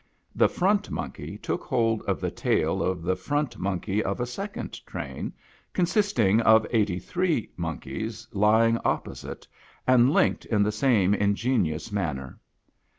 [0.33, 4.83] The front monkey took hold of the tail of the front monkey of £ second
[4.87, 5.31] train,
[5.73, 9.47] consisting of eighty three monkeys lying opposite,
[9.85, 12.39] and linked in the same ingenious man ner.